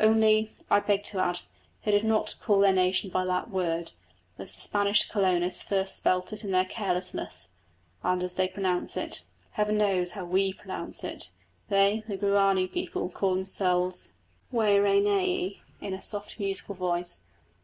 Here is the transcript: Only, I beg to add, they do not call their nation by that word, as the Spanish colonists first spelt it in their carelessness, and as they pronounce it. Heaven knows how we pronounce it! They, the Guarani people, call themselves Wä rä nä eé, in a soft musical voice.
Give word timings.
Only, 0.00 0.50
I 0.68 0.80
beg 0.80 1.04
to 1.04 1.20
add, 1.20 1.42
they 1.84 1.92
do 2.00 2.04
not 2.04 2.34
call 2.42 2.58
their 2.58 2.72
nation 2.72 3.08
by 3.08 3.24
that 3.26 3.50
word, 3.50 3.92
as 4.36 4.52
the 4.52 4.60
Spanish 4.60 5.08
colonists 5.08 5.62
first 5.62 5.96
spelt 5.98 6.32
it 6.32 6.42
in 6.42 6.50
their 6.50 6.64
carelessness, 6.64 7.46
and 8.02 8.20
as 8.20 8.34
they 8.34 8.48
pronounce 8.48 8.96
it. 8.96 9.22
Heaven 9.52 9.78
knows 9.78 10.10
how 10.10 10.24
we 10.24 10.52
pronounce 10.52 11.04
it! 11.04 11.30
They, 11.68 12.02
the 12.08 12.16
Guarani 12.16 12.66
people, 12.66 13.08
call 13.10 13.36
themselves 13.36 14.12
Wä 14.52 14.76
rä 14.82 15.00
nä 15.00 15.20
eé, 15.22 15.58
in 15.80 15.94
a 15.94 16.02
soft 16.02 16.36
musical 16.40 16.74
voice. 16.74 17.20